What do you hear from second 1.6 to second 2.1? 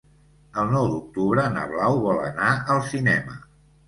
Blau